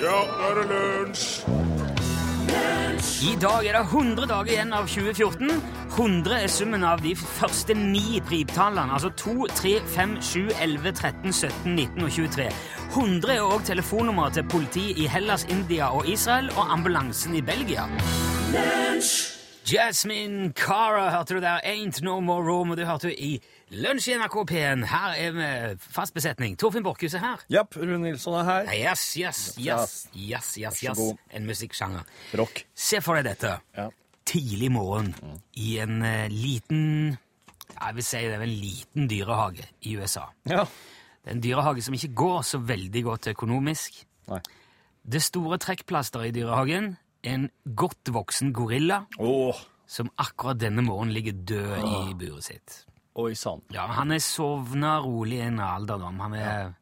[0.00, 1.24] Ja, nå er det lunsj!
[3.20, 5.50] I dag er det 100 dager igjen av 2014.
[5.90, 11.32] 100 er summen av de første ni priptallene, altså 2, 3, 5, 7, 11, 13,
[11.32, 12.46] 17, 19 og 23.
[12.94, 17.84] 100 er òg telefonnummeret til politiet i Hellas, India og Israel, og ambulansen i Belgia.
[19.70, 21.60] Jasmine Cara hørte du der.
[21.62, 23.36] Ain't No More Room, og du hørte i
[23.70, 24.84] Lunsj i NRK P1.
[24.90, 26.56] Her er vi fast besetning.
[26.58, 27.44] Torfinn Borchhus er her.
[27.52, 28.70] Japp, Rune Nilsson er her.
[28.74, 31.02] Yes, yes, yes, yes, yes, yes.
[31.30, 32.02] En musikksjanger.
[32.38, 32.64] Rock.
[32.74, 33.52] Se for deg dette.
[33.76, 33.86] Ja.
[34.26, 35.12] Tidlig morgen
[35.54, 37.18] i en uh, liten
[37.74, 40.24] Jeg vil si det er en liten dyrehage i USA.
[40.50, 40.64] Ja.
[41.20, 44.02] Det er en dyrehage som ikke går så veldig godt økonomisk.
[44.32, 44.42] Nei.
[45.06, 49.56] Det store trekkplasteret i dyrehagen en godt voksen gorilla Åh,
[49.86, 52.84] som akkurat denne morgenen ligger død i buret sitt.
[53.14, 53.60] oi sann.
[53.74, 56.20] Ja, Han er sovna rolig i en alderdom.
[56.20, 56.72] Han er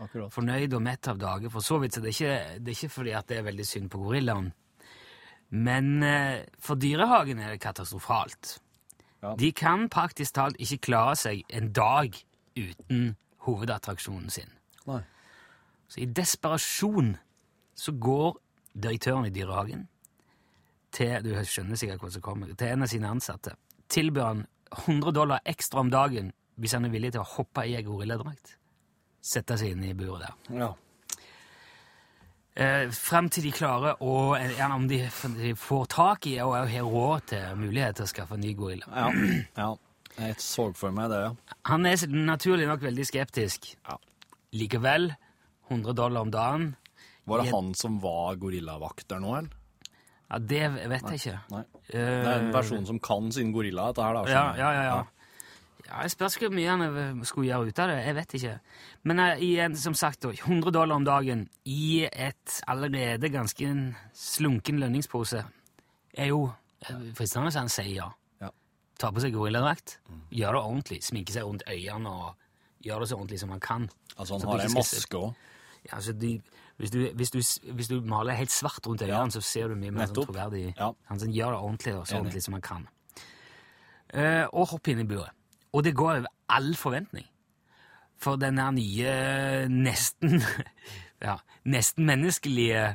[0.00, 0.32] Akkurat.
[0.32, 1.94] fornøyd og mett av dage, for så vidt.
[1.94, 4.52] Så det er ikke, det er ikke fordi at det er veldig synd på gorillaen.
[5.50, 8.58] Men eh, for dyrehagen er det katastrofalt.
[9.22, 9.34] Ja.
[9.38, 12.12] De kan praktisk talt ikke klare seg en dag
[12.58, 14.50] uten hovedattraksjonen sin.
[14.86, 15.00] Nei.
[15.88, 17.14] Så i desperasjon
[17.78, 18.36] så går
[18.74, 19.86] direktøren i dyrehagen
[20.94, 23.54] til du skjønner sikkert hva som kommer, til en av sine ansatte.
[23.92, 27.76] Tilbyr han 100 dollar ekstra om dagen hvis han er villig til å hoppe i
[27.78, 28.56] ei gorilladrakt.
[29.24, 30.58] Sette seg inn i buret der.
[30.58, 30.70] Ja.
[32.58, 35.04] Eh, frem til de klarer å Gjerne om de,
[35.36, 38.88] de får tak i og har råd til mulighet til å skaffe en ny gorilla.
[38.90, 39.12] Ja.
[39.60, 39.68] ja.
[40.18, 41.56] Jeg så for meg det, ja.
[41.70, 43.70] Han er naturlig nok veldig skeptisk.
[43.86, 43.94] Ja.
[44.58, 45.12] Likevel
[45.68, 46.72] 100 dollar om dagen.
[47.28, 49.50] Var det Jeg- han som var gorillavakter nå, eller?
[50.30, 51.38] Ja, Det vet jeg ikke.
[51.50, 51.60] Nei.
[51.88, 54.24] Eh, Det er en person som kan sin gorilla, dette her, da.
[54.28, 54.82] Ja, ja, ja.
[54.82, 54.96] ja.
[55.86, 58.06] ja jeg spørs hvor mye han eh, skulle gjøre ut av det.
[58.06, 58.60] Jeg vet ikke.
[59.04, 65.44] Men igjen, som sagt, 100 dollar om dagen i et allerede ganske slunken lønningspose
[66.14, 66.52] er jo
[66.88, 68.10] eh, fristende å si ja.
[68.40, 68.50] Ja.
[68.98, 69.98] Ta på seg gorilladrakt,
[70.30, 72.36] gjør det ordentlig, sminke seg rundt øynene og
[72.84, 73.88] gjør det så ordentlig som man kan.
[74.18, 75.34] Altså, han har ei maske òg.
[75.86, 76.40] Ja, altså, de,
[76.78, 77.38] hvis, du, hvis, du,
[77.74, 79.28] hvis du maler helt svart rundt øynene, Ja.
[79.34, 80.92] så ser du mye mer sånn troverdig Ja.
[81.10, 82.86] Han sånn, gjør det ordentlig og så ordentlig som han kan.
[84.14, 85.34] Uh, og hopp inn i buret.
[85.74, 87.26] Og det går over all forventning.
[88.18, 89.10] For den her nye,
[89.68, 90.40] nesten
[91.28, 91.36] ja,
[91.68, 92.86] nesten menneskelige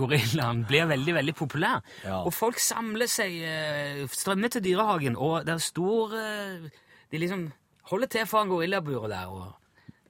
[0.00, 1.82] gorillaen blir veldig, veldig populær.
[2.06, 2.22] Ja.
[2.24, 6.70] Og folk samler seg, eh, strømmer til dyrehagen, og det er stor eh,
[7.12, 7.48] De liksom
[7.90, 9.26] holder til foran gorillaburet der.
[9.26, 9.56] og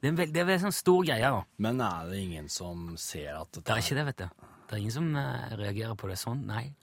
[0.01, 1.21] det er en veld- det er en sånn stor greie.
[1.29, 1.43] da.
[1.61, 4.47] Men er det ingen som ser at dette Det er ikke det, vet du.
[4.67, 6.73] Det er ingen som eh, reagerer på det sånn, nei.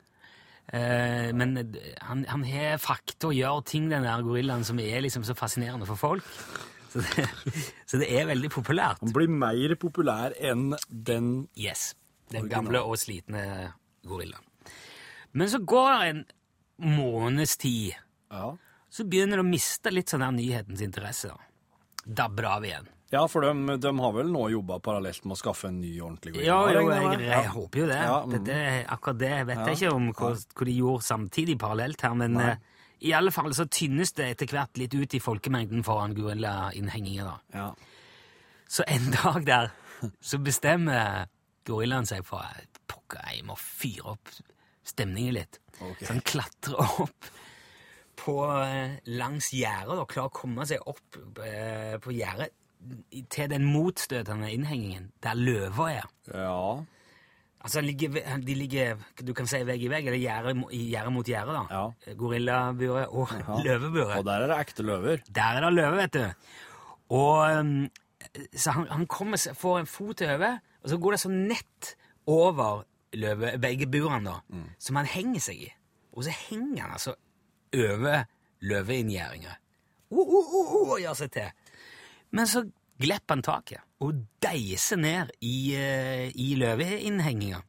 [0.73, 5.01] Eh, men eh, han, han har fakta og gjør ting, den der gorillaen, som er
[5.03, 6.25] liksom så fascinerende for folk.
[6.93, 7.25] Så det,
[7.91, 9.01] så det er veldig populært.
[9.03, 11.95] Han blir mer populær enn den Yes.
[12.33, 13.73] Den gamle og slitne
[14.09, 14.45] gorillaen.
[15.33, 16.23] Men så går det en
[16.97, 17.95] måneds tid,
[18.31, 18.55] Ja.
[18.93, 21.29] så begynner det å miste litt sånn der nyhetens interesse.
[21.29, 21.37] da.
[22.06, 22.89] Dabber av igjen.
[23.10, 26.34] Ja, for de, de har vel nå jobba parallelt med å skaffe en ny ordentlig
[26.34, 26.48] gorilla?
[26.48, 28.00] Ja, jo, jeg, jeg, håper jo det.
[28.04, 28.34] Ja, mm.
[28.34, 28.58] Dette,
[28.96, 32.60] akkurat det vet jeg ikke om hva, hva de gjorde samtidig parallelt her, men eh,
[33.08, 37.32] i alle fall så tynnes det etter hvert litt ut i folkemengden foran gorillainnhenginger.
[37.32, 37.62] da.
[37.62, 37.70] Ja.
[38.69, 39.72] Så en dag der
[40.20, 41.25] så bestemmer
[41.69, 44.36] gorillaen seg for at pokker, jeg må fyre opp
[44.88, 45.62] stemningen litt.
[45.78, 46.04] Okay.
[46.04, 47.32] Så han klatrer opp
[48.20, 52.52] på, eh, langs gjerdet og klarer å komme seg opp eh, på gjerdet
[53.31, 56.09] til den motstøtende innhengingen der løva er.
[56.34, 56.84] ja.
[57.59, 60.21] Altså, de ligger du kan si vegg i vegg, eller
[60.71, 61.62] gjerde mot gjerde, da.
[61.75, 62.15] Ja.
[62.15, 63.33] Gorillaburet og
[63.67, 64.19] løveburet.
[64.21, 65.25] Og der er det ekte løver.
[65.34, 66.22] Der er det løve, vet du.
[67.19, 67.88] Og um,
[68.55, 71.93] Så han, han kommer, får en fot over, og så går det sånn nett
[72.31, 72.84] over
[73.19, 75.71] løve, begge burene, da, som han henger seg i.
[76.15, 77.17] Og så henger han altså
[77.75, 78.22] over
[78.62, 79.56] løveinngjerdinga.
[80.11, 81.50] Oh, oh, oh, oh, og gjør seg til.
[82.31, 82.65] Men så
[83.00, 87.62] glipper han taket og deiser ned i, uh, i løveinnhenginga.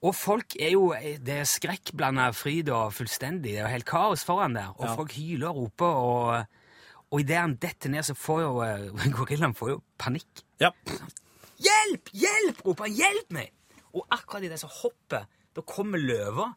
[0.00, 3.52] Og folk er jo Det er skrekkblanda fryd og fullstendig.
[3.52, 4.70] Det er jo helt kaos foran der.
[4.78, 4.94] Og Ja.
[4.96, 6.44] folk hyler og roper, og,
[7.10, 10.44] og idet han detter ned, så får jo eh, gorillaen får jo panikk.
[10.60, 10.70] Ja.
[11.60, 12.08] Hjelp!
[12.16, 12.64] Hjelp!
[12.66, 12.96] roper han.
[12.96, 13.52] Hjelp meg!
[13.92, 15.24] Og akkurat i det så hopper
[15.56, 16.52] Da kommer løva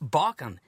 [0.00, 0.58] bak han.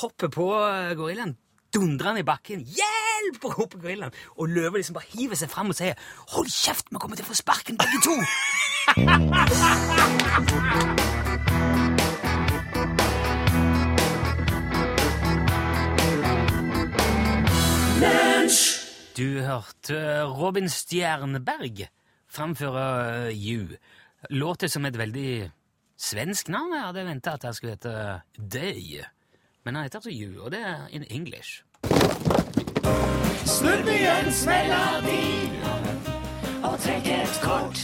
[0.00, 1.36] Hopper på eh, gorillaen,
[1.74, 2.64] dundrer han i bakken.
[2.64, 3.42] Hjelp!
[3.42, 4.14] roper gorillaen.
[4.36, 5.98] Og løva liksom bare hiver seg fram og sier
[6.34, 8.16] Hold kjeft, vi kommer til å få sparken, begge to!
[19.12, 21.84] Du hørte Robin Stjerneberg
[22.32, 23.76] framføre You.
[24.30, 25.50] Låter som et veldig
[26.00, 26.72] svensk navn.
[26.74, 29.04] Jeg hadde venta at jeg skulle hete Day.
[29.64, 31.62] Men han heter altså You, og det er in English.
[33.46, 35.22] Snurrbyens melodi
[36.62, 37.80] og trekk et kort.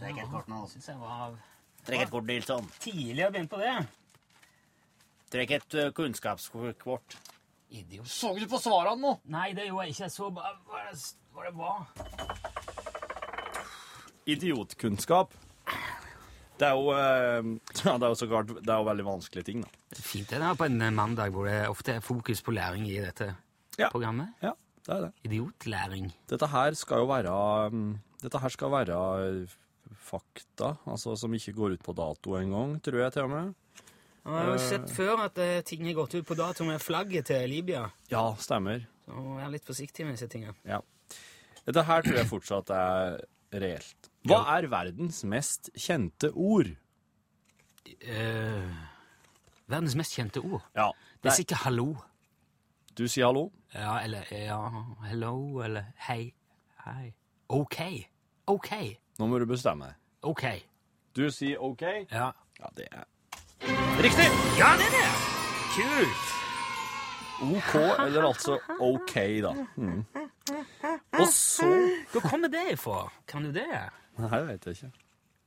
[0.00, 0.62] Trekk et kort nå.
[0.68, 1.34] Syns jeg var
[1.86, 2.68] Trekk et kort, Nilsson.
[2.80, 3.74] tidlig å begynne på det.
[5.32, 7.16] Trekk et uh, kunnskapskort.
[7.72, 8.08] Idiot.
[8.12, 9.14] Så du på svarene nå?
[9.32, 10.04] Nei, det gjorde jeg ikke.
[10.04, 11.78] Jeg så bare hva det var.
[14.28, 15.32] Idiotkunnskap.
[16.62, 17.48] Det er jo eh,
[17.86, 19.70] ja, det er jo så klart Det er jo veldig vanskelige ting, da.
[19.90, 22.86] Det er fint det er på en mandag hvor det ofte er fokus på læring
[22.90, 23.32] i dette
[23.80, 23.88] Ja.
[23.88, 24.34] programmet.
[24.44, 24.52] Ja,
[24.86, 25.12] det er det.
[25.26, 26.10] Idiotlæring.
[26.30, 27.34] Dette her skal jo være
[27.72, 27.90] mm,
[28.22, 29.56] Dette her skal være eh,
[29.98, 33.50] fakta, altså som ikke går ut på dato engang, tror jeg til og med.
[34.22, 37.26] Jeg har jo sett før at eh, ting har gått ut på dato med flagget
[37.32, 37.88] til Libya.
[38.12, 38.84] Ja, stemmer.
[39.02, 40.54] Så vær litt forsiktig med disse tingene.
[40.68, 40.78] Ja.
[41.66, 43.18] Dette her tror jeg fortsatt er
[43.52, 44.11] reelt.
[44.28, 46.70] Hva er verdens mest kjente ord?
[48.00, 48.68] Eh,
[49.66, 50.62] verdens mest kjente ord.
[50.76, 50.90] Ja,
[51.22, 51.96] Det er sikkert hallo.
[52.98, 53.50] Du sier hallo?
[53.74, 54.58] Ja, eller ja,
[55.08, 56.34] hello, eller hei.
[56.84, 57.12] Hei.
[57.48, 57.78] Ok.
[58.46, 58.70] Ok.
[59.18, 59.98] Nå må du bestemme deg.
[60.22, 60.44] Ok.
[61.16, 61.82] Du sier OK?
[62.10, 62.32] Ja.
[62.60, 63.04] Ja, det er
[64.02, 64.28] Riktig!
[64.58, 65.10] Ja, det er det!
[65.74, 66.30] Kult!
[67.42, 67.74] OK,
[68.06, 69.52] eller altså OK, da.
[69.76, 70.04] Mm.
[71.18, 71.68] Og så
[72.12, 73.08] Hvor kommer det ifra?
[73.26, 73.66] Kan du det?
[74.18, 74.92] Nei, jeg vet ikke.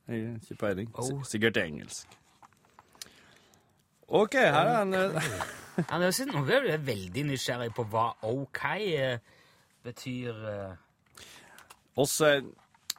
[0.06, 0.90] Jeg har ikke peiling.
[0.94, 1.22] Oh.
[1.26, 2.18] Sikkert engelsk.
[4.08, 5.16] OK, her er en eh,
[5.76, 9.16] det Nå blir jeg veldig nysgjerrig på hva ok eh,
[9.82, 10.36] betyr.
[11.96, 12.44] Også, eh,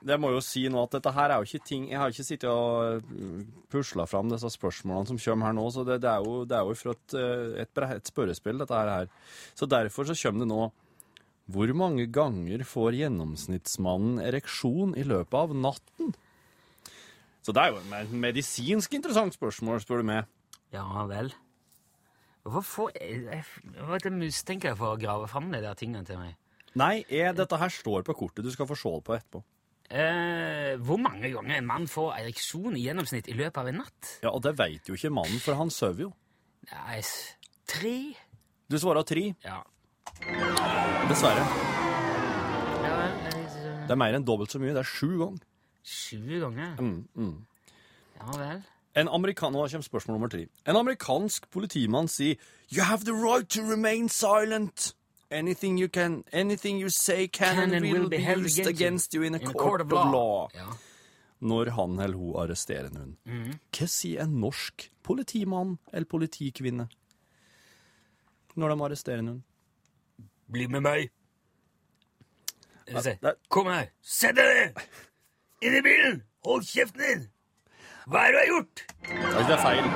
[0.04, 2.24] Det må jo si nå at dette her er jo ikke ting Jeg har ikke
[2.24, 3.40] sittet og uh,
[3.72, 6.68] pusla fram disse spørsmålene som kommer her nå, så det, det, er, jo, det er
[6.68, 7.16] jo fra et,
[7.64, 9.08] et, et spørrespill, dette her.
[9.56, 10.68] Så derfor så kommer det nå
[11.48, 16.12] Hvor mange ganger får gjennomsnittsmannen ereksjon i løpet av natten?
[17.46, 20.28] Så det er jo et medisinsk interessant spørsmål, spør du meg.
[20.76, 21.32] Ja vel.
[22.48, 26.36] Hvorfor jeg mistenker jeg for å grave fram de der tingene til meg.
[26.78, 28.44] Nei, jeg, dette her står på kortet.
[28.44, 29.42] Du skal få se det på etterpå.
[29.88, 34.12] Eh, hvor mange ganger en mann får ereksjon i gjennomsnitt i løpet av en natt?
[34.24, 36.12] Ja, og det veit jo ikke mannen, for han sover jo.
[36.74, 37.00] Nei,
[37.72, 37.96] tre?
[38.68, 39.30] Du svarer tre.
[39.48, 39.62] Ja.
[41.10, 41.44] Dessverre.
[42.84, 44.74] eh, Det er mer enn dobbelt så mye.
[44.76, 45.44] Det er sju ganger.
[45.84, 46.74] Sju ganger?
[46.82, 47.46] Mm, mm.
[48.20, 48.62] Ja vel.
[48.98, 49.54] En amerikan...
[49.54, 50.48] Nå kommer spørsmål nummer tre.
[50.66, 52.36] En amerikansk politimann sier
[52.74, 54.94] You have the right to remain silent.
[55.30, 59.40] Anything you can, anything you say can, and will, be held against you in a,
[59.40, 60.48] court, of law.
[60.56, 60.66] Ja.
[61.42, 63.18] Når han eller hun arresterer noen.
[63.76, 66.88] Hva sier en norsk politimann eller politikvinne
[68.58, 69.44] når de arresterer noen?
[70.48, 71.10] Bli med meg.
[73.52, 73.90] Kom her.
[74.02, 74.86] Sett deg ned!
[75.68, 76.22] Inn i bilen!
[76.48, 77.26] Hold kjeften din!
[78.08, 78.84] Hva er det du har gjort?
[79.04, 79.90] Det er feil.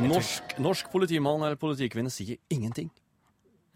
[0.00, 2.90] Norsk, norsk politimann eller politikvinne sier ingenting.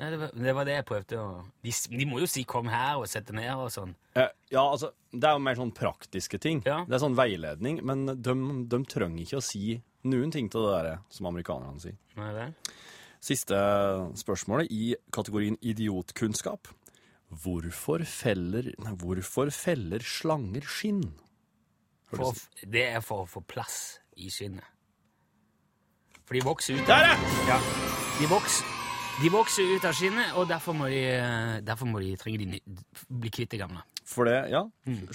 [0.00, 1.26] Ja, det, var, det var det jeg prøvde å
[1.62, 3.94] de, de må jo si 'kom her' og 'sette ned' og sånn.
[4.18, 6.64] Eh, ja, altså, Det er jo mer sånn praktiske ting.
[6.66, 6.82] Ja.
[6.88, 8.34] Det er sånn veiledning, men de,
[8.66, 11.94] de trenger ikke å si noen ting til det der, som amerikanerne sier.
[12.18, 12.56] Nei vel?
[13.24, 13.56] Siste
[14.20, 16.68] spørsmålet i kategorien idiotkunnskap.
[17.44, 21.06] Hvorfor feller, nei, hvorfor feller slanger skinn?
[22.10, 22.36] For,
[22.68, 23.78] det er for å få plass
[24.20, 24.66] i skinnet.
[26.24, 27.14] For de vokser ut av, ja!
[27.48, 27.56] Ja.
[28.18, 28.68] De, vokser,
[29.22, 31.00] de vokser ut av skinnet, og derfor må de,
[31.64, 32.60] derfor må de trenger de
[33.08, 33.82] bli kvitt det gamle.
[34.04, 34.62] For det, ja,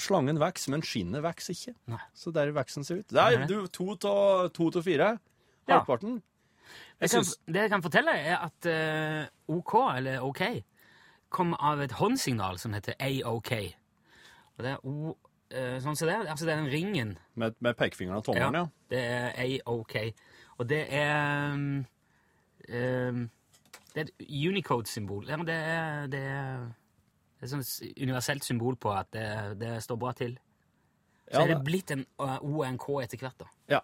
[0.02, 1.76] slangen vokser, men skinnet vokser ikke.
[1.78, 1.94] Mm.
[1.94, 2.02] Nei.
[2.18, 3.14] Så der vokser den seg ut.
[3.14, 3.48] Er Nei.
[3.50, 5.14] du, to til fire.
[5.70, 5.78] Ja.
[5.78, 6.18] Halvparten.
[6.18, 6.39] Jeg
[7.00, 10.42] Jeg kan, det jeg kan fortelle, er at eh, OK, eller OK,
[11.30, 13.52] kom av et håndsignal som heter AOK.
[14.58, 15.14] Og det er O
[15.54, 16.28] eh, Sånn som det er.
[16.28, 17.18] Altså det er den ringen.
[17.40, 18.66] med, med pekefingeren og tommelen, ja.
[18.66, 18.88] ja.
[18.92, 19.96] Det er AOK.
[20.60, 21.86] Og det er um,
[23.94, 25.30] Det er et Unicode-symbol.
[25.30, 26.68] Ja, det er, det er
[27.42, 29.30] et sånt universelt symbol på at det,
[29.62, 30.36] det står bra til.
[31.30, 33.48] Så Ja, er det blitt en uh, O og en K etter hvert, da.
[33.70, 33.80] Ja,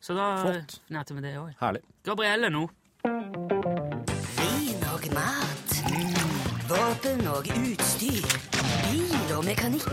[0.00, 0.80] Så da Flott.
[0.92, 1.54] lærte vi det òg.
[1.60, 1.82] herlig.
[2.04, 2.68] Gabrielle nå.
[4.38, 5.76] Vin og mat.
[6.70, 8.26] Våpen og utstyr.
[8.90, 9.88] Bil og mekanikk.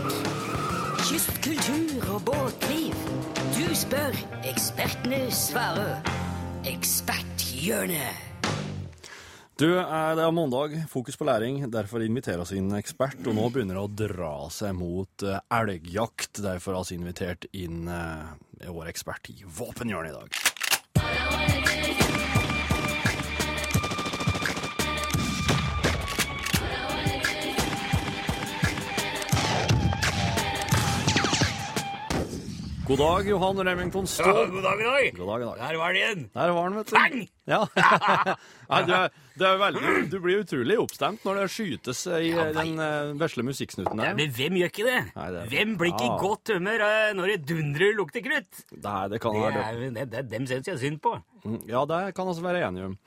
[1.04, 2.94] Kystkultur og båtliv.
[3.54, 4.14] Du spør,
[4.48, 6.00] ekspertene svarer.
[6.64, 8.30] Eksperthjørnet.
[9.56, 11.60] Du, eh, det er mandag, fokus på læring.
[11.70, 16.40] Derfor inviterer oss inn ekspert, og nå begynner det å dra seg mot eh, elgjakt.
[16.42, 17.86] Derfor har vi invitert inn
[18.64, 20.28] eh, vår ekspert i våpenhjørnet i dag.
[32.84, 35.12] God dag, Johan Remington Ja, god dag, god dag.
[35.16, 35.60] God dag, god dag.
[35.68, 36.24] Der var det igjen.
[36.34, 36.96] Der var den, vet du.
[36.96, 37.22] Bang!
[37.48, 37.60] Ja.
[38.70, 42.44] Nei, du, er, du, er veldig, du blir utrolig oppstemt når det skytes i Ja,
[42.56, 44.18] den uh, vesle musikksnutten Ja, der.
[44.20, 44.98] men hvem gjør ikke det?
[45.16, 46.18] Nei, det Hvem blir ikke i Ja.
[46.26, 48.62] godt humør eh, når det dundrer lukter krutt?
[48.76, 51.16] Nei, det kan Det er, det, det, dem syns jeg synd på.
[51.46, 52.98] Mm, Ja, det kan vi være enige om.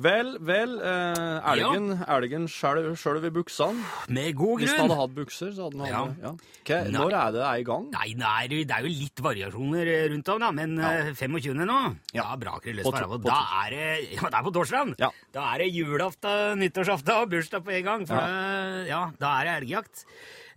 [0.00, 3.82] Vel, vel, eh, elgen, elgen sjølv i buksene.
[4.08, 5.00] Med god Hvis han hadde grunn.
[5.02, 6.04] hatt bukser, så hadde han Ja.
[6.22, 6.30] Ja.
[6.62, 6.92] Okay, Nei.
[6.96, 7.90] når er det er i gang?
[7.92, 11.12] Nei, jo- det er jo litt variasjoner eh, rundt om, da, men ja.
[11.12, 11.66] 25.
[11.66, 12.22] nå, Ja.
[12.22, 14.94] da braker det løs På på på Da er det Ja, det er på torsdag.
[14.98, 15.10] Ja.
[15.30, 18.06] Da er det julaften, nyttårsaften og bursdag på en gang.
[18.06, 18.84] For Ja.
[18.88, 20.04] ja, da er det elgjakt.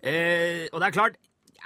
[0.01, 1.15] Eh, og det er klart,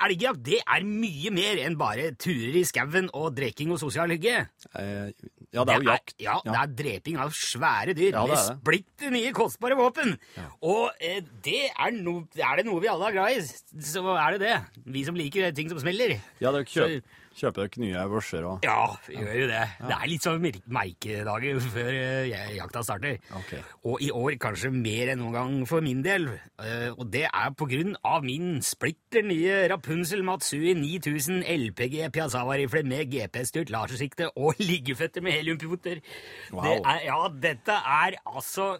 [0.02, 4.48] elgjakt det er mye mer enn bare turer i skauen og drikking og sosial hygge.
[4.74, 5.12] Eh,
[5.56, 6.14] ja, det er jo jakt.
[6.22, 10.14] ja, det er dreping av svære dyr Ja, det med er splitter nye kostbare våpen.
[10.62, 13.42] Og eh, det er, no, er det noe vi alle er glad i,
[13.90, 14.84] så er det det.
[14.86, 16.20] Vi som liker ting som smeller.
[16.42, 16.94] Ja, det er jo kjøp.
[16.94, 18.78] kjøper, kjøper dere nye børser og Ja,
[19.08, 19.62] vi gjør jo det.
[19.86, 23.18] Det er litt sånn mer- merkedager før eh, jakta starter.
[23.42, 23.62] Okay.
[23.88, 26.28] Og i år kanskje mer enn noen gang for min del.
[26.60, 32.84] Eh, og det er på grunn av min splitter nye Rapunzel Matsui 9000 LPG Piazzawa-rifle
[32.88, 36.04] med GPS-styrt lasersikte og liggeføtter med heliumpivoter.
[36.52, 36.64] Wow.
[36.68, 38.72] Det er, ja, dette er altså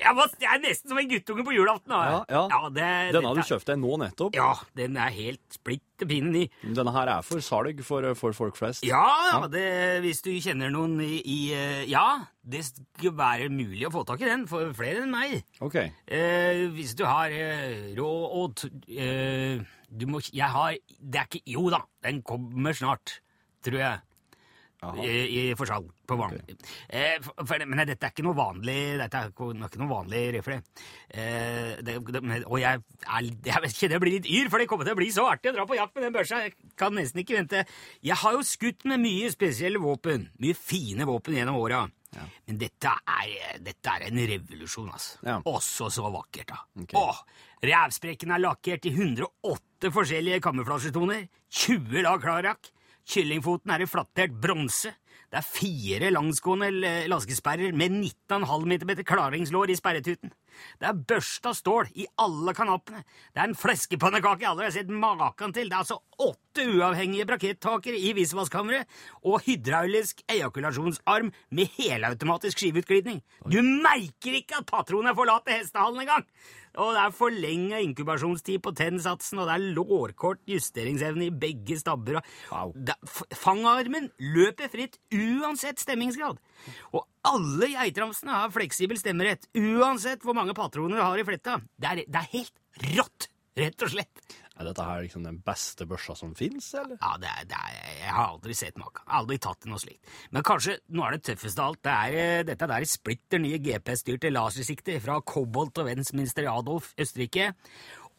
[0.00, 1.92] jeg, var, jeg er nesten som en guttunge på julaften.
[1.92, 2.68] Ja, Ja, ja.
[2.74, 4.34] det, Denne har du kjøpt deg nå nettopp.
[4.36, 6.46] Ja, den er helt splitter pinne i.
[6.64, 8.82] Denne her er for salg for, for folk flest.
[8.88, 9.66] Ja, Det,
[10.02, 14.22] hvis du kjenner noen i, i eh, Ja, det skal være mulig å få tak
[14.24, 15.42] i den for flere enn meg.
[15.62, 15.76] Ok.
[16.06, 19.60] Eh, hvis du har eh, råd og eh,
[19.92, 23.20] Du må Jeg har Det er ikke Jo da, den kommer snart,
[23.62, 24.00] tror jeg.
[24.82, 26.56] I, i for salg på vanlig.
[26.88, 30.58] Eh, for, for, men dette er ikke noe vanlig Dette er ikke noe vanlig rifle.
[31.08, 34.68] Eh, det, det, og jeg, er, jeg vet ikke, det blir litt yr, for det
[34.72, 36.42] kommer til å bli så artig å dra på jakt med den børsa.
[36.48, 37.64] Jeg kan nesten ikke vente.
[38.02, 40.28] Jeg har jo skutt med mye spesielle våpen.
[40.42, 41.84] Mye fine våpen gjennom åra.
[42.12, 43.30] Men dette er,
[43.64, 45.16] dette er en revolusjon, altså.
[45.24, 45.38] Ja.
[45.48, 46.58] Også så vakkert, da.
[46.82, 46.98] Okay.
[47.00, 47.22] Åh,
[47.62, 51.24] Rævsprekken er lakkert i 108 forskjellige kamuflasjetoner.
[51.62, 52.72] 20 lag klarrakk.
[53.08, 54.94] Kyllingfoten er i flattert bronse.
[55.32, 56.68] Det er fire langsgående
[57.08, 57.94] laskesperrer med
[58.28, 60.32] 19,5 meter klaringslår i sperretuten.
[60.78, 63.00] Det er børsta stål i alle kanappene.
[63.32, 65.70] Det er en fleskepannekake jeg aldri har sett maken til.
[65.70, 68.88] Det er altså åtte uavhengige brakettakere i visvasskammeret
[69.24, 73.22] og hydraulisk ejakulasjonsarm med helautomatisk skiveutglidning.
[73.48, 76.26] Du merker ikke at patronen forlater hestehallen engang!
[76.80, 82.22] Og det er forlenga inkubasjonstid på tennsatsen, og det er lårkort justeringsevne i begge stabber.
[82.48, 82.72] Wow.
[83.36, 86.40] Fangarmen løper fritt uansett stemmingsgrad.
[86.96, 91.60] Og alle geitramsene har fleksibel stemmerett, uansett hvor mange patroner du har i fletta.
[91.76, 93.28] Det er, det er helt rått,
[93.60, 94.24] rett og slett.
[94.62, 96.94] Er dette her liksom den beste børsa som fins, eller?
[97.02, 99.02] Ja, det er, det er, Jeg har aldri sett maken.
[99.18, 100.12] Aldri tatt noe slikt.
[100.30, 103.58] Men kanskje noe av det tøffeste av alt, det er eh, dette der splitter nye
[103.64, 107.50] GPS-styrte lasersikter fra Cobalt og Westminster Adolf Østerrike.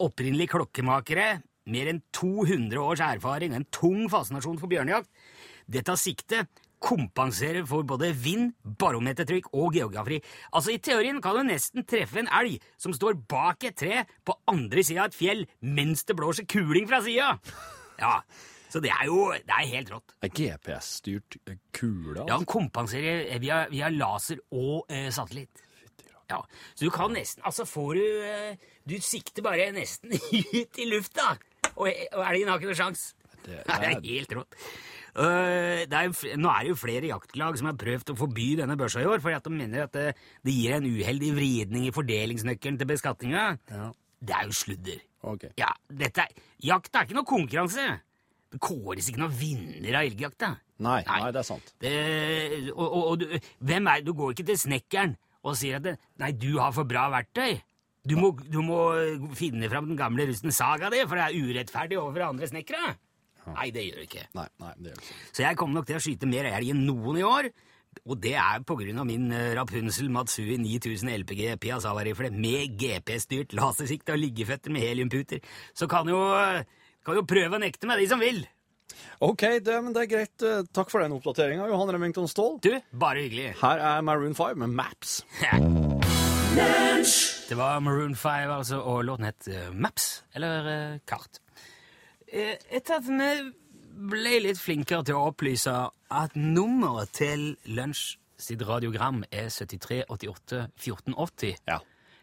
[0.03, 1.29] Opprinnelig klokkemakere,
[1.71, 5.07] mer enn 200 års erfaring, en tung fascinasjon for bjørnejakt.
[5.71, 10.19] Dette siktet kompenserer for både vind, barometertrykk og geografi.
[10.51, 14.35] Altså, I teorien kan du nesten treffe en elg som står bak et tre på
[14.51, 17.33] andre sida av et fjell mens det blåser kuling fra sida.
[18.01, 18.17] Ja,
[18.73, 20.15] så det er jo det er helt rått.
[20.25, 22.17] Er GPS-styrt eh, kule?
[22.19, 22.49] Ja, den Altså?
[22.55, 25.61] kompenserer eh, via, via laser og eh, satellitt.
[26.31, 26.39] Ja,
[26.73, 28.53] Så du kan nesten Altså får du eh,
[28.87, 30.13] Du sikter bare nesten
[30.59, 31.33] ut i lufta,
[31.75, 33.03] og, og elgen har ikke noe sjans.
[33.43, 34.55] Det Det er- helt rått.
[35.13, 38.47] Øh, det er, jo nå er det jo flere jaktlag som har prøvd å forby
[38.57, 40.07] denne børsa i år, fordi at de mener at det,
[40.41, 43.43] det gir en uheldig vridning i fordelingsnøkkelen til beskatninga.
[43.69, 43.91] Ja.
[44.23, 45.03] Det er jo sludder.
[45.33, 45.51] Okay.
[45.59, 46.25] Ja, dette
[46.63, 47.85] Jakt er ikke noe konkurranse.
[48.53, 50.49] Det kåres ikke noen vinner av elgjakta.
[50.83, 51.19] Nei, Nei.
[51.21, 51.69] nei, det er sant.
[51.81, 51.93] Det,
[52.73, 53.27] og, og, og du,
[53.63, 56.87] hvem er, du går ikke til snekkeren og sier at det, 'nei, du har for
[56.87, 57.61] bra verktøy'.
[58.03, 58.79] Du må, du må
[59.35, 62.95] finne fram den gamle rusten saga di, for det er urettferdig overfor andre snekkere.
[63.51, 64.25] Nei, det gjør du ikke.
[64.37, 65.21] Nei, nei, det gjør det ikke.
[65.35, 67.49] Så jeg kommer nok til å skyte mer elg enn noen i år.
[68.09, 73.53] Og det er på grunn av min eh, Rapunzel Matsui 9000 LPG Piazzala-rifle med GPS-styrt
[73.53, 75.43] lasersikte og liggeføtter med heliumputer.
[75.77, 76.17] Så kan jo,
[77.05, 78.41] kan jo prøve å nekte meg, de som vil.
[79.23, 80.33] Ok, det, men det er greit.
[80.41, 82.57] Eh, Takk for den oppdateringa, Johan Remington Ståhl.
[82.65, 83.51] Du, bare hyggelig.
[83.61, 85.19] Her er Maroon 5 med Maps.
[86.53, 91.42] Det var Maroon 5, altså, og låten het eh, Maps, eller Kart.
[92.33, 93.29] Eh, etter at vi
[94.09, 95.73] ble litt flinkere til å opplyse
[96.13, 101.77] at nummeret til Lunsj sitt radiogram er 73 88 1480, Ja.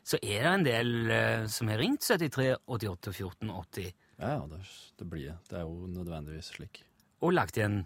[0.05, 3.93] så er det en del eh, som har ringt 73 88 1480.
[4.21, 4.59] Ja, ja, det,
[4.99, 5.37] det blir det.
[5.49, 6.83] Det er jo nødvendigvis slik.
[7.23, 7.79] og lagt igjen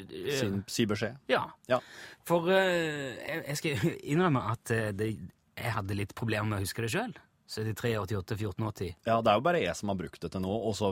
[0.00, 1.16] eh, Sin, si beskjed.
[1.32, 1.46] Ja.
[1.70, 1.78] Ja.
[2.26, 5.12] For eh, jeg, jeg skal innrømme at eh, det,
[5.56, 7.14] jeg hadde litt problemer med å huske det sjøl.
[7.46, 8.94] 73, 88, 14, 80.
[9.06, 10.88] ja, det er jo bare jeg som har brukt det til nå, og så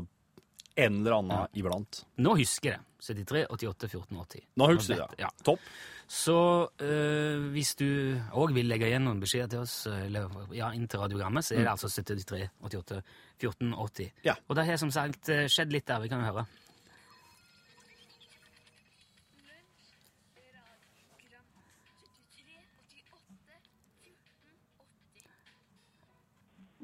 [0.74, 2.04] en eller annen iblant.
[2.18, 2.90] Nå husker jeg det.
[3.04, 4.46] 73, 88, 14, 80.
[4.56, 5.18] Nå husker du det.
[5.20, 5.28] Ja.
[5.44, 5.60] Topp.
[6.08, 6.36] Så
[6.84, 7.86] øh, hvis du
[8.36, 11.56] òg vil legge igjen noen beskjeder til oss, eh, eller ja, inn til radiogrammet, så
[11.56, 13.00] er det altså 73, 88,
[13.40, 14.10] 14, 80.
[14.10, 14.20] Mm.
[14.28, 14.36] Ja.
[14.48, 16.46] Og det har som sagt eh, skjedd litt der, vi kan jo høre.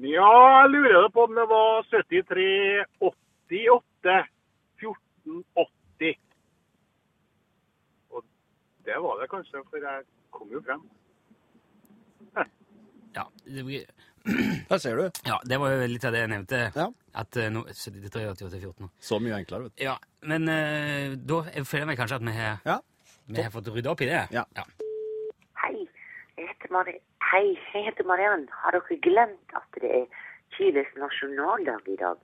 [0.01, 0.29] Ja,
[0.63, 3.20] jeg lurer på om det var 73, 88,
[3.51, 6.15] 14, 80.
[8.15, 8.23] Og
[8.87, 10.81] det var det kanskje, for jeg kom jo frem.
[13.11, 13.89] Ja, det, blir-
[14.69, 15.09] Der ser du.
[15.27, 16.59] ja, det var jo litt av det jeg nevnte.
[16.79, 16.85] Ja.
[17.19, 18.87] At nå, 73, 88, 14.
[19.03, 19.83] Så mye enklere, vet du.
[19.83, 19.97] Ja,
[20.31, 22.77] men uh, da føler jeg meg kanskje at vi har, Ja.
[23.27, 24.21] vi har fått rydda opp i det.
[24.31, 24.45] Ja.
[25.65, 25.73] Hei,
[26.39, 26.95] jeg heter, Mari
[27.33, 27.43] Hei,
[27.73, 28.47] jeg heter Mariann.
[28.63, 30.07] Har dere glemt at det er
[30.55, 32.15] Chiles nasjonaldag i dag?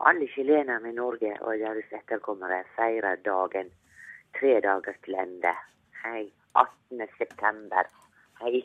[0.00, 3.68] Alle chilenerne i Norge og deres etterkommere feirer dagen
[4.38, 5.52] tre dager til ende.
[6.04, 7.08] Hei, 18.
[7.18, 7.90] september.
[8.40, 8.62] Hei.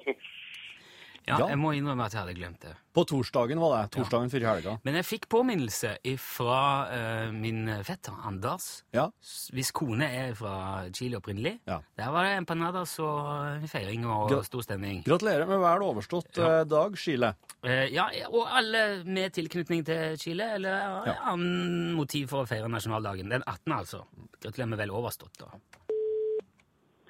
[1.28, 1.48] Ja, Ja.
[1.52, 2.72] jeg må innrømme at jeg hadde glemt det.
[2.96, 3.92] På torsdagen var det.
[3.92, 4.78] Torsdagen før helga.
[4.88, 9.10] Men jeg fikk påminnelse fra uh, min fetter Anders, Ja.
[9.52, 11.60] hvis kone er fra Chile opprinnelig.
[11.68, 11.82] Ja.
[11.98, 15.04] Der var det empanadas og feiring og Gra- stor stemning.
[15.04, 16.60] Gratulerer med vel overstått Ja.
[16.62, 17.34] eh, dag, Chile.
[17.62, 21.16] Uh, ja, og alle med tilknytning til Chile, eller ja.
[21.26, 23.28] annen motiv for å feire nasjonaldagen.
[23.30, 24.06] Den 18., altså.
[24.42, 25.52] Gratulerer med vel overstått, da.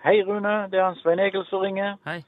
[0.04, 0.70] Hei, Rune.
[0.72, 1.98] Det er Svein Egil som ringer.
[2.06, 2.24] Hei.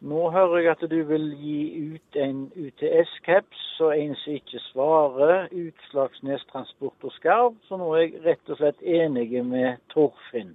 [0.00, 1.60] Nå hører jeg at du vil gi
[1.94, 7.56] ut en UTS-caps, og en som ikke svarer, Utslagsnes Transport og Skarv.
[7.64, 10.52] Så nå er jeg rett og slett enig med Torfinn.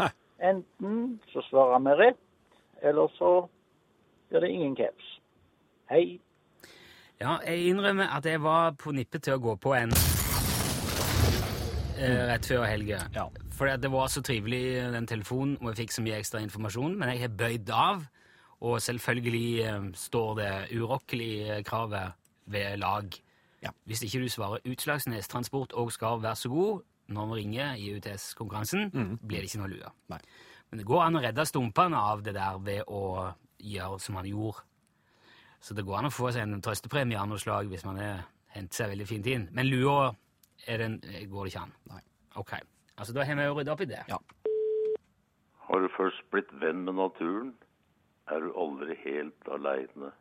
[0.00, 0.10] Hæ?
[0.50, 2.26] Enten så svarer vi rett,
[2.82, 3.46] eller så
[4.28, 5.20] blir det ingen caps.
[5.90, 6.20] Hei.
[7.20, 9.90] Ja, jeg innrømmer at jeg var på nippet til å gå på en
[12.00, 13.04] eh, rett før helga.
[13.14, 13.26] Ja.
[13.54, 14.62] For det var så trivelig,
[14.94, 16.94] den telefonen, og jeg fikk så mye ekstra informasjon.
[16.98, 18.06] Men jeg har bøyd av,
[18.60, 22.12] og selvfølgelig eh, står det urokkelige kravet
[22.50, 23.08] ved lag.
[23.62, 23.70] Ja.
[23.84, 27.90] Hvis ikke du svarer Utslagsnes Transport og skal være så god når vi ringer i
[27.96, 28.90] UTS-konkurransen,
[29.26, 29.88] blir det ikke noe lue.
[30.12, 30.20] Nei.
[30.70, 34.28] Men det går an å redde stumpene av det der ved å gjøre som han
[34.30, 34.62] gjorde.
[35.60, 38.22] Så det går an å få seg en trøstepremie av noe slag hvis man er,
[38.54, 39.48] henter seg veldig fint inn.
[39.52, 40.12] Men lua
[40.70, 41.74] er den, går det ikke an.
[41.90, 42.00] Nei.
[42.40, 42.54] Ok.
[42.96, 44.04] Altså, da har vi jo rydda opp i det.
[44.08, 44.20] Ja.
[45.66, 47.52] Har du først blitt venn med naturen,
[48.30, 50.12] er du aldri helt aleine.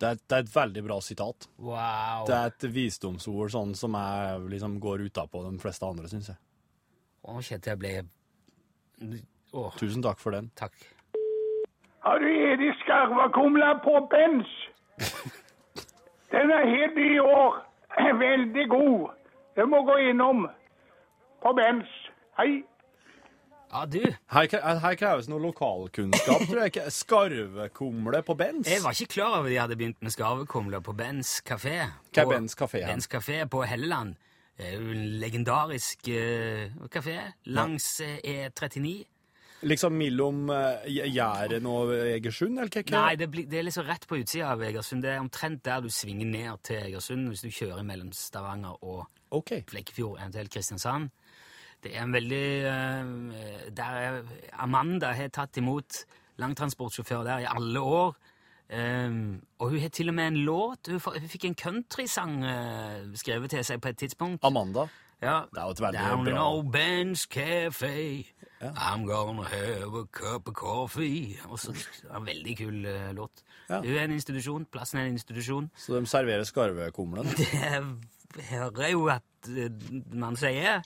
[0.00, 1.46] Det er, det er et veldig bra sitat.
[1.56, 2.26] Wow.
[2.28, 6.40] Det er et visdomsord sånn som jeg liksom går utapå de fleste andre, syns jeg.
[7.24, 7.94] Å, kjente jeg ble
[9.56, 9.72] Åh.
[9.80, 10.50] Tusen takk for den.
[10.56, 10.74] takk.
[12.04, 14.52] Har du Edi skarvakumla på Bens?
[16.34, 17.58] Den er helt ny i år.
[18.26, 19.16] Veldig god.
[19.56, 20.44] Den må gå innom
[21.42, 21.88] på Bens.
[22.38, 22.64] Hei.
[23.72, 24.00] Ja, du.
[24.32, 24.46] Her,
[24.80, 26.70] her kreves noe lokalkunnskap, tror jeg.
[26.72, 26.84] ikke.
[26.94, 28.68] Skarvekumle på Bens.
[28.70, 31.80] Jeg var ikke klar over de hadde begynt med skarvekumler på Bens kafé.
[32.12, 32.92] Hva er På- Bens kafé Her?
[32.94, 34.14] Bens kafé på Helleland.
[34.56, 37.18] Det er jo en legendarisk uh, kafé
[37.52, 38.16] langs eh,
[38.48, 38.94] E39.
[39.66, 42.86] Liksom mellom uh, Jæren og Egersund, eller hva?
[42.94, 45.02] Nei, det, blir- det er liksom rett på utsida av Egersund.
[45.04, 49.04] Det er omtrent der du svinger ned til Egersund hvis du kjører mellom Stavanger og
[49.36, 49.60] okay.
[49.68, 51.10] Flekkefjord, eventuelt Kristiansand.
[51.84, 54.22] Det er en veldig eh, Der er
[54.58, 56.04] Amanda har tatt imot
[56.40, 58.16] langtransportsjåfør der i alle år.
[58.66, 60.88] Um, og hun har til og med en låt.
[60.90, 64.44] Hun, hun fikk en countrysang uh, skrevet til seg på et tidspunkt.
[64.44, 64.88] Amanda.
[65.22, 65.44] Ja.
[65.52, 68.26] Det er jo et veldig Down in bra- old Ben's Cafe,
[68.60, 71.38] I'm gonna have a cup of coffee.
[71.48, 71.72] Også,
[72.16, 73.44] en veldig kul uh, låt.
[73.70, 73.78] Ja.
[73.80, 74.66] Hun er en institusjon.
[74.72, 75.70] Plassen er en institusjon.
[75.76, 77.26] Så de serverer skarvekumlen.
[78.36, 79.70] Det hører jeg jo at uh,
[80.12, 80.82] man sier.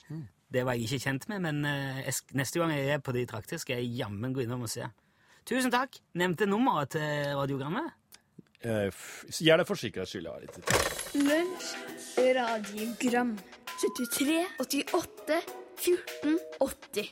[0.51, 3.25] Det var jeg ikke kjent med, men eh, jeg, neste gang jeg er på de
[3.29, 4.83] trakter, skal jeg jammen gå innom og se.
[5.47, 5.95] Tusen takk!
[6.19, 7.93] Nevnte nummeret til radiogrammet.
[8.61, 8.91] Eh,
[9.41, 10.27] Gjør det for sikkerhets skyld.
[10.27, 10.59] ja, litt.
[11.15, 11.71] Lunsj,
[12.37, 13.31] radiogram
[13.81, 15.39] 73, 88,
[15.81, 17.09] 14, 80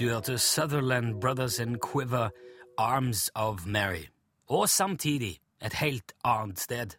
[0.00, 2.30] Du hørte Sutherland Brothers and Quiver,
[2.78, 4.08] Arms of Mary.
[4.48, 6.96] Og samtidig et helt annet sted.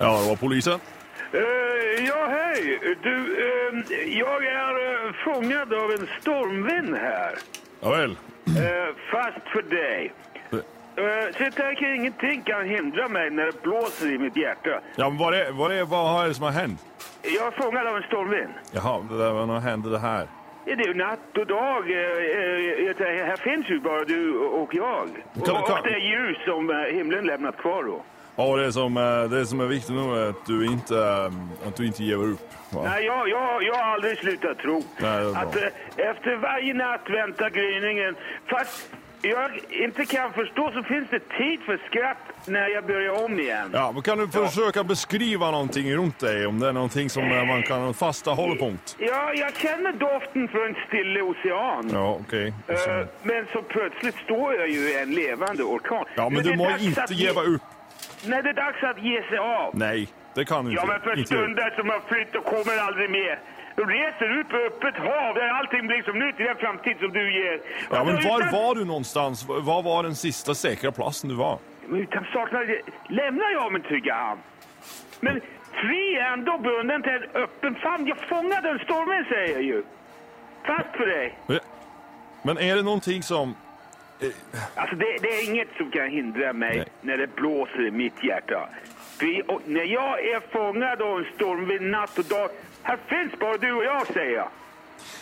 [0.00, 0.80] Ja, det var polisen.
[1.32, 1.40] Eh,
[2.06, 2.78] ja, hej.
[3.02, 4.72] Du, eh, jag er
[5.06, 7.38] uh, fångad av en stormvind her.
[7.80, 8.10] Ja vel.
[8.46, 10.12] Eh, fast for deg.
[10.52, 10.58] Eh,
[11.36, 14.80] Så jeg tenker ingenting kan hindre meg når det blåser i mitt hjerte.
[14.96, 16.80] Ja, men vad är, vad är, vad det som har hänt?
[17.22, 18.52] Jeg er fanget av en stormvind.
[18.72, 20.26] Jaha, det där, vad hände det här?
[20.64, 21.90] Ja, Det er jo natt og dag.
[21.90, 24.82] Eh, eh, jeg tenker, Her finnes jo bare du og jeg.
[25.36, 28.02] Og, kan- og det er ljus som eh, himlen lämnat kvar då.
[28.38, 31.76] Ja, det som, eh, det som är viktigt nu är att du inte, eh, att
[31.76, 32.40] du inte ger upp.
[32.70, 32.82] Va?
[32.84, 35.62] Nej, jag, jag, jag har aldrig slutat tro Nej, att eh,
[35.96, 38.16] efter varje natt väntar gryningen.
[38.46, 38.90] Fast
[39.22, 43.70] jag inte kan förstå så finns det tid för skratt när jag börjar om igen.
[43.72, 46.46] Ja, men kan du försöka beskriva någonting runt dig?
[46.46, 48.96] Om det är någonting som man kan ha en fasta hållpunkt?
[48.98, 51.90] Ja, jag känner doften från en stille ocean.
[51.92, 52.52] Ja, okej.
[52.66, 56.04] Så- Men så plötsligt står jag ju i en levande orkan.
[56.16, 57.10] Ja, men men du må ikke inte opp.
[57.10, 57.62] ge upp.
[58.26, 59.70] Nej, det är dags att ge sig av.
[59.76, 60.74] Nej, det kan inte.
[60.74, 63.38] Ja, men för inte som har flytt och kommer aldrig mer.
[63.76, 67.12] Du reser ut på öppet hav där allting blir som nytt i den framtid som
[67.12, 67.60] du ger.
[67.90, 69.46] Ja, men var var du någonstans?
[69.48, 71.58] Var var den sista säkra platsen du var?
[71.86, 74.40] Men utan saknade lämnar jag min trygga hamn.
[75.20, 75.40] Men
[75.72, 78.06] fri är ändå bunden till en öppen famn.
[78.06, 79.82] Jag fångade en stormen, säger jag ju.
[80.66, 81.38] Fast för dig.
[82.42, 83.54] Men är det någonting som...
[84.74, 86.86] Alltså, det, det är inget som kan hindra mig Nej.
[87.00, 88.68] när det blåser i mitt hjärta.
[89.18, 92.50] För, och, när jag är fångad av en stormvind natt och dag,
[92.82, 94.48] här finns bara du och jag, säger jag.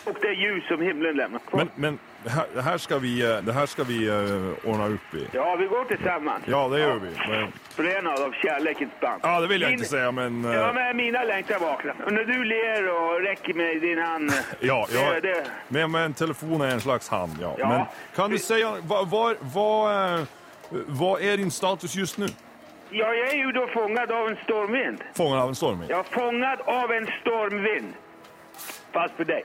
[0.05, 1.59] Och det ljus som himlen lämnar kvar.
[1.59, 1.99] Men, men
[2.31, 5.27] här, det här ska vi, det här ska vi eh, ordna upp i.
[5.31, 6.43] Ja, vi går tillsammans.
[6.47, 7.09] Ja, det gör vi.
[7.29, 9.19] Men, Förenad av kärlekens band.
[9.23, 10.45] ja, det vill jag Min- inte säga, men...
[10.45, 11.95] eh, Ja, men mina längtar vaknar.
[12.05, 14.31] Och när du ler och räcker mig din hand.
[14.59, 15.11] Ja, ja.
[15.13, 17.55] Det, det, Men, men telefon är en slags hand, ja.
[17.59, 17.67] Ja.
[17.69, 20.25] Men kan du säga, vad, vad, vad,
[20.87, 22.25] vad är din status just nu?
[22.89, 25.03] ja, jag är ju då fångad av en stormvind.
[25.13, 25.91] Fångad av en stormvind?
[25.91, 27.93] Ja, fångad av en stormvind.
[28.93, 29.43] Fast för dig.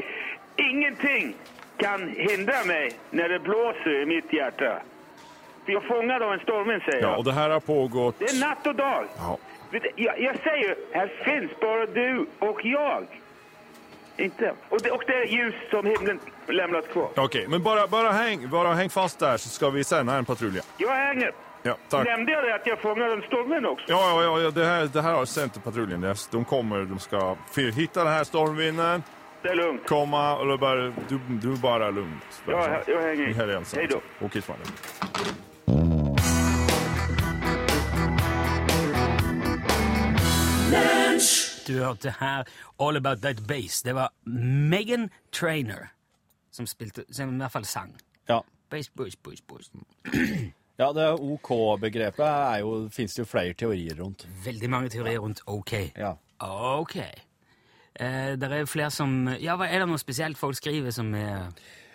[0.56, 1.34] Ingenting
[1.78, 4.74] kan hindra meg når det blåser i mitt hjerte.
[5.66, 7.02] Vi er fanget av en stormvind, jeg.
[7.02, 8.18] Ja, og det her har pågått...
[8.18, 9.04] Det er natt og dag.
[9.18, 9.36] Ja.
[9.72, 13.06] Jeg, jeg sier her fins ju, här finns bara du og jeg.
[14.16, 14.52] Inte.
[14.68, 17.08] Och det, och det är ljus som himlen lämnat kvar.
[17.16, 20.62] Okej, men bara, bara, häng, bara häng fast där så ska vi sända en patrulje.
[20.78, 21.32] Jeg Jag hänger.
[21.62, 22.04] Ja, tack.
[22.06, 23.84] Nämnde jag det att jag fångade en stormvind också?
[23.88, 26.14] Ja, ja, ja, det här, det här har patruljen.
[26.30, 29.02] De kommer, de ska f- hitta den här stormvinden,
[29.42, 29.86] Det är lugnt.
[29.86, 30.76] komma och bara,
[31.08, 32.42] du, du bara lugnt.
[32.48, 33.64] Ja, jag- jag hänger i.
[33.76, 34.00] Hej då.
[34.20, 34.70] Okej, Svante.
[41.66, 42.44] Du hørte her
[42.78, 43.82] All About That Bass.
[43.82, 44.08] Det var
[44.70, 45.88] Megan Trainer
[46.50, 47.94] som spilte, som i hvert fall sang.
[48.28, 48.42] Ja.
[48.70, 49.70] Bass, bass, bass, bass.
[50.76, 54.24] Ja, det OK-begrepet jo, finnes det jo flere teorier rundt.
[54.44, 55.72] Veldig mange teorier rundt OK.
[55.94, 56.16] Ja.
[56.80, 56.96] OK.
[58.00, 61.50] Eh, det er flere som Ja, hva er det noe spesielt folk skriver som er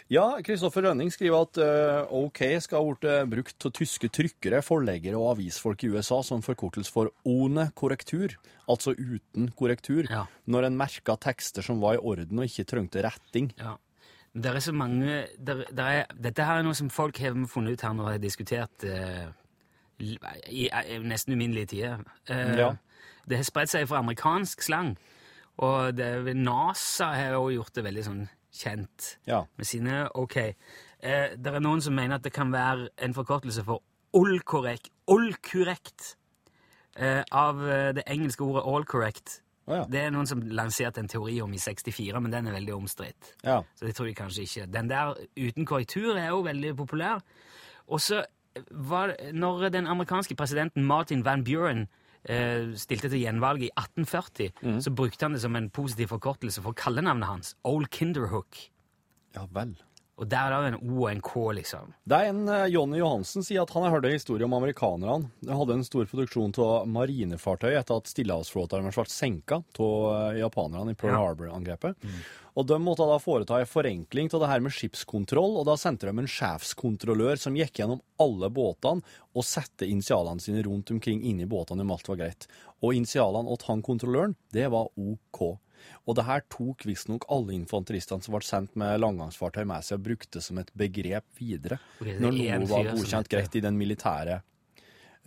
[0.09, 4.61] Ja, Kristoffer Rønning skriver at uh, OK skal ha blitt eh, brukt av tyske trykkere,
[4.63, 8.37] forleggere og avisfolk i USA som forkortelse for ONE korrektur,
[8.71, 10.21] altså uten korrektur, Ja.
[10.47, 13.51] når en merka tekster som var i orden og ikke trengte retting.
[13.59, 13.75] Ja.
[14.37, 17.73] Det er så mange der, der er, Dette her er noe som folk har funnet
[17.75, 19.27] ut her når de har diskutert uh,
[19.99, 20.13] i,
[20.47, 21.99] i, i nesten uminnelige tider.
[22.29, 22.71] Uh, Ja.
[23.27, 24.93] Det har spredt seg fra amerikansk slang,
[25.57, 29.43] og det, NASA har jo gjort det veldig sånn kjent Ja.
[29.57, 30.37] med sine OK.
[30.37, 33.81] Eh, det er noen som mener at det kan være en forkortelse for
[34.17, 36.15] all correct, all correct
[36.95, 39.41] eh, av eh, det engelske ordet all correct.
[39.67, 39.83] Oh, ja.
[39.91, 43.33] Det er noen som lanserte en teori om i 64, men den er veldig omstridt.
[43.43, 43.59] Ja.
[43.75, 44.65] Så det tror jeg kanskje ikke.
[44.71, 47.19] Den der uten korrektur er jo veldig populær.
[47.87, 48.23] Og så
[48.71, 51.87] var Når den amerikanske presidenten Martin Van Buren eh,
[52.79, 54.79] stilte til gjenvalg i 1840, mm.
[54.83, 57.53] så brukte han det som en positiv forkortelse for kallenavnet hans.
[57.63, 58.57] Old Kinderhook.
[59.35, 59.75] ja vel.
[60.17, 61.91] Og der er det en O og en K, liksom.
[62.09, 65.29] Det er en eh, Jonny Johansen sier at han har hørt en historie om amerikanerne.
[65.45, 70.95] De hadde en stor produksjon av marinefartøy etter at stillehavsflåten ble senka av eh, japanerne
[70.95, 71.21] i Pearl Ja.
[71.21, 72.09] Harbor-angrepet.
[72.57, 76.09] Og De måtte da foreta en forenkling av det her med skipskontroll, og da sendte
[76.09, 79.05] de en sjefskontrollør som gikk gjennom alle båtene
[79.37, 82.49] og satte initialene sine rundt omkring inni båtene om alt var greit.
[82.81, 85.59] Og initialene til han kontrolløren, det var OK.
[86.07, 90.05] Og det her tok visstnok alle infanteristene som ble sendt med langgangsfartøy med seg, og
[90.09, 91.79] brukte som et begrep videre.
[92.01, 94.41] okay, Når noe var godkjent greit i den militære.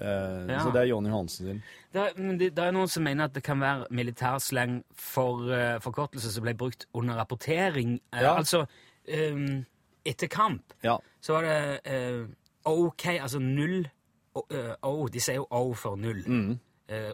[0.00, 0.62] Uh, Ja.
[0.64, 1.62] Så det er Jonny Hansen sin.
[1.92, 5.76] Det er, det, det er noen som mener at det kan være militærsleng for uh,
[5.84, 7.98] forkortelse som ble brukt under rapportering.
[8.14, 8.32] Uh, Ja.
[8.38, 9.66] Altså um,
[10.04, 10.96] etter kamp Ja.
[11.20, 12.30] så var det
[12.64, 13.88] OK, altså null
[14.34, 14.42] o,
[14.82, 16.22] O, De sier jo O for null.
[16.26, 16.58] Mm.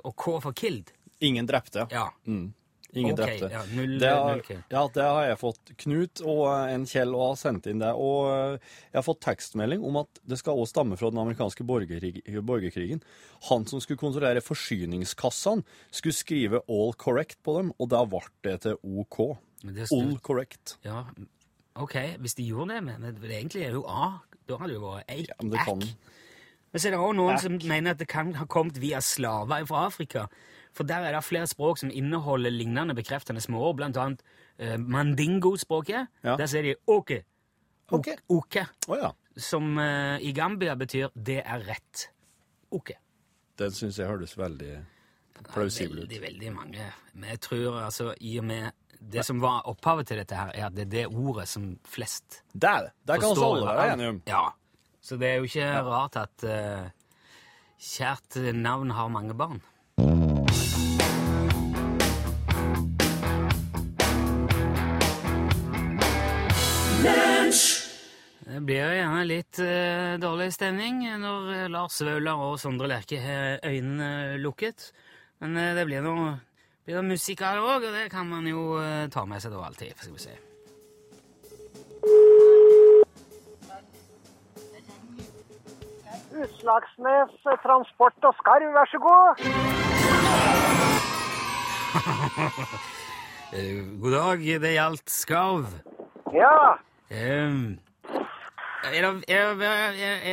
[0.04, 0.92] Og K for killed.
[1.20, 1.86] Ingen drepte.
[1.90, 2.08] Ja.
[2.26, 2.52] Mm.
[2.94, 3.48] Ingen okay, drepte.
[3.52, 5.72] ja, null- det, har, null ja, det har jeg fått.
[5.82, 7.92] Knut og eh, en Kjell og har sendt inn det.
[7.92, 8.58] Og eh,
[8.92, 13.02] jeg har fått tekstmelding om at det skal også stamme fra den amerikanske borgerkrigen.
[13.50, 18.60] Han som skulle kontrollere forsyningskassene, skulle skrive 'all correct' på dem, og da ble det
[18.62, 19.36] til OK.
[19.62, 20.76] Det All correct.
[20.84, 21.04] Ja,
[21.74, 24.18] ok, hvis de gjorde det, men det, egentlig er jo A.
[24.46, 25.42] Da hadde det jo vært A.
[25.42, 25.82] men det kan-
[26.72, 29.64] Men så er det òg noen som mener at det kan ha kommet via slaver
[29.66, 30.26] fra Afrika.
[30.76, 34.24] For der er det flere språk som inneholder lignende bekreftende småord, blant annet
[34.58, 36.10] eh, mandingo-språket.
[36.24, 36.36] Ja.
[36.36, 37.22] Der sier de åke.
[37.94, 38.10] Ok.
[38.28, 38.66] Oke.
[38.88, 39.12] Oh, ja.
[39.36, 42.08] Som eh, i Gambia betyr 'det er rett'.
[42.70, 42.98] Oke.
[43.58, 44.84] Den syns jeg høres veldig
[45.52, 46.02] plausibel ut.
[46.02, 46.90] Veldig, veldig mange.
[47.14, 50.66] Men jeg tror altså, i og med Det som var opphavet til dette her, er
[50.66, 52.92] at det er det ordet som flest der, der det.
[53.06, 53.56] Det kan forstår.
[53.56, 53.66] det.
[53.66, 54.22] være enige om.
[54.26, 54.44] Ja.
[55.02, 56.88] Så det er jo ikke rart at uh,
[57.78, 59.60] kjært navn har mange barn.
[68.56, 73.18] Det blir jo gjerne litt eh, dårlig stemning når eh, Lars Vaular og Sondre Lerche
[73.20, 74.86] har øynene lukket.
[75.44, 76.30] Men eh, det blir noe,
[76.88, 79.60] blir noe musikk her òg, og det kan man jo eh, ta med seg da
[79.66, 79.92] alltid.
[80.00, 80.32] Skal vi se.
[86.46, 89.44] Utslagsnes eh, Transport og Skarv, vær så god.
[93.54, 95.68] Eh, God dag, det gjaldt skarv.
[96.34, 96.74] Ja,
[97.14, 97.78] Ehm,
[98.92, 99.70] er det, er, det,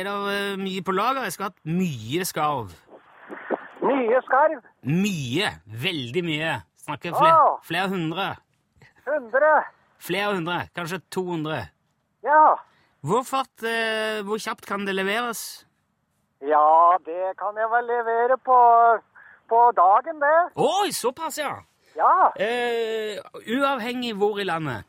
[0.00, 1.22] er, det mye på lager?
[1.26, 2.70] Jeg skulle hatt mye skarv.
[3.82, 4.62] mye skarv.
[4.82, 5.50] Mye.
[5.66, 6.54] Veldig mye.
[6.84, 7.58] Snakker flere, Wow.
[7.64, 8.26] flere hundre.
[9.06, 9.64] 100.
[10.00, 10.58] Flere hundre.
[10.76, 11.68] Kanskje 200.
[12.24, 12.54] Ja.
[13.04, 15.66] Hvor fart, eh, hvor kjapt kan det leveres?
[16.44, 18.58] Ja, det kan jeg vel levere på,
[19.48, 20.38] på dagen, det.
[20.56, 21.54] Oi, såpass, ja!
[21.96, 23.18] Ja, Eh,
[23.54, 24.84] uavhengig hvor i landet.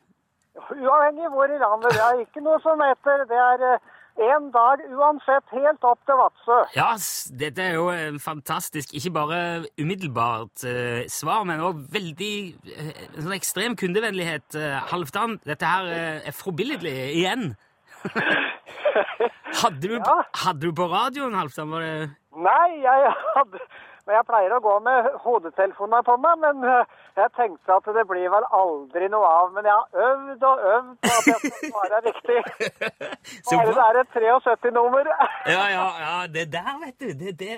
[0.56, 1.94] Uavhengig hvor i landet.
[1.98, 3.78] Det er ikke noe som heter Det er
[4.16, 6.60] én dag uansett, helt opp til Vadsø.
[6.76, 6.94] Ja,
[7.40, 9.40] dette er jo en fantastisk, ikke bare
[9.82, 12.36] umiddelbart eh, svar, men òg veldig
[12.72, 14.56] eh, sånn ekstrem kundevennlighet.
[14.56, 17.50] Eh, Halvdan, dette her eh, er forbilledlig igjen.
[19.62, 19.98] hadde, du,
[20.46, 21.76] hadde du på radioen, Halvdan?
[21.76, 21.98] Var det
[22.36, 23.62] Nei, jeg hadde
[24.06, 28.04] men jeg pleier å gå med hodetelefonen på meg, men eh, jeg tenkte at det
[28.10, 29.48] blir vel aldri noe av.
[29.56, 32.38] Men jeg har øvd og øvd på at jeg skal svare riktig.
[33.50, 35.10] Bare det er et 73-nummer.
[35.50, 37.10] Ja, ja, ja, det der, vet du.
[37.24, 37.58] Det, det,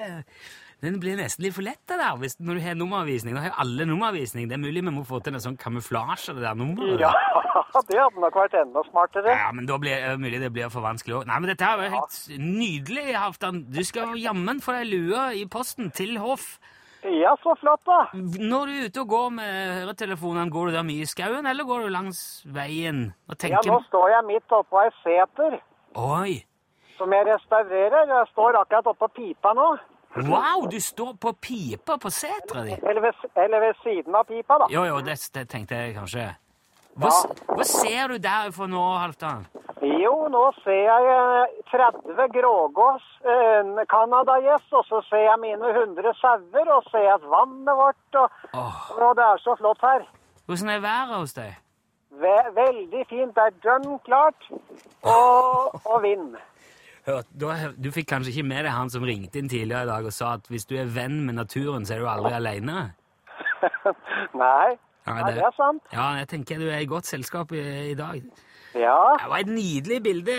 [0.83, 3.33] den blir nesten litt for lett, det der, hvis, når du har nummervisning.
[3.33, 4.45] Da har jo alle nummervisning.
[4.49, 7.01] Det er mulig vi må få til en sånn kamuflasje, det der nummeret.
[7.01, 7.11] Ja,
[7.89, 9.33] det hadde nok vært enda smartere.
[9.33, 11.27] Ja, men da blir det mulig det blir for vanskelig òg.
[11.31, 13.63] Nei, men dette er jo helt nydelig, Halvdan.
[13.73, 16.59] Du skal jammen få deg lue i posten til hoff.
[17.07, 17.99] Ja, så flott, da.
[18.13, 21.65] Når du er ute og går med høretelefonene, går du da mye i skauen, eller
[21.65, 25.59] går du langs veien og tenker Ja, nå står jeg midt oppå ei seter
[25.97, 26.37] Oi!
[26.97, 28.09] som jeg restaurerer.
[28.09, 29.67] Jeg står akkurat oppå pipa nå.
[30.17, 32.73] Wow, du står på pipa på setra di!
[32.81, 34.67] Eller eller ved siden av pipa, da.
[34.73, 36.25] Jo, jo, det, det tenkte jeg kanskje.
[36.97, 37.45] Hva, ja.
[37.53, 39.45] hva ser du der for nå, Halvdan?
[39.85, 45.69] Jo, nå ser jeg eh, 30 grågås, eh, en canadagjess, og så ser jeg mine
[45.69, 48.41] 100 sauer, og ser jeg vannet vårt, og,
[48.97, 50.09] og det er så flott her.
[50.49, 51.55] Hvordan er været hos deg?
[52.17, 53.35] Ve veldig fint.
[53.35, 54.49] Det er dønn klart,
[55.03, 56.37] og, og vind.
[57.07, 60.07] Hør, da, du fikk kanskje ikke med deg han som ringte inn tidligere i dag
[60.09, 62.81] og sa at hvis du er venn med naturen, så er du aldri alene?
[64.43, 64.75] Nei,
[65.07, 65.85] Ja, Nei, det er sant.
[65.93, 68.19] Ja, jeg tenker du er i godt selskap i, i dag.
[68.75, 68.97] Ja.
[69.21, 70.35] Det var et nydelig bilde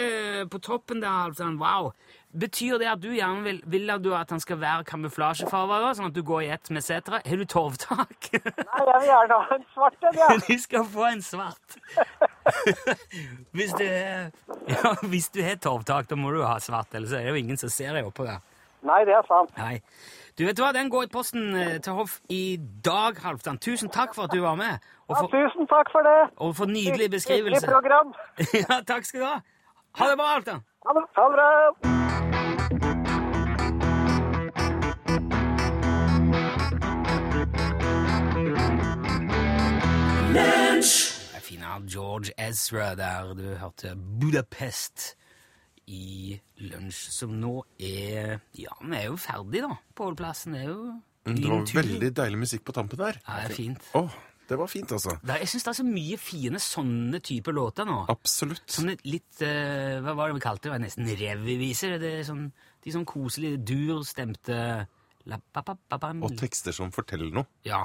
[0.52, 1.31] på toppen der.
[1.31, 1.48] Altså.
[1.57, 1.94] Wow.
[2.38, 6.11] Betyr det at du gjerne vil, vil at du at han skal være kamuflasjefarger, sånn
[6.11, 7.18] at du går i ett med setra?
[7.27, 8.29] Har du torvtak?
[8.33, 10.29] Nei, jeg vil gjerne ha en svart en, ja.
[10.46, 11.79] du skal få en svart.
[13.57, 17.35] hvis, du, ja, hvis du har torvtak, da må du ha svart, ellers er det
[17.35, 18.38] jo ingen som ser deg oppå der.
[18.87, 19.51] Nei, det er sant.
[19.59, 19.81] Nei.
[20.38, 23.59] Du vet hva, Den går i posten eh, til hoff i dag, Halvdan.
[23.59, 24.79] Tusen takk for at du var med.
[25.11, 26.31] Og Ja, tusen takk for det.
[26.38, 27.66] og for nydelig Hyggelig beskrivelse.
[27.66, 28.14] program.
[28.62, 29.37] ja, takk skal du ha.
[29.98, 30.62] Ha det bra, Halvdan.
[30.87, 32.28] Ha det ha det bra.
[41.79, 45.14] Av George Ezra der du hørte Budapest
[45.88, 46.35] i
[46.69, 49.77] lunsj, som nå er Ja, vi er jo ferdig, da.
[49.97, 50.81] Pålplassen er jo
[51.29, 53.17] Mm, Det var veldig deilig musikk på tampen der.
[53.27, 53.83] Ja, det er fint.
[53.99, 54.14] Åh,
[54.49, 55.11] det var fint, altså.
[55.29, 58.07] Er- Jeg syns det er så mye fine sånne typer låter nå.
[58.09, 58.62] Absolutt.
[58.73, 60.79] Sånne litt uh, Hva var det vi kalte det?
[60.87, 61.99] Nesten revyviser.
[62.01, 62.47] Det er sånn,
[62.83, 64.87] de sånn koselige, durstemte
[65.29, 66.11] La, ba, ba, ba, ba.
[66.25, 67.45] Og tekster som forteller noe.
[67.67, 67.83] Ja.